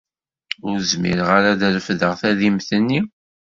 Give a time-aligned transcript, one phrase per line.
[0.69, 2.99] Ur zmireɣ ara ad refdeɣ tadimt-nni.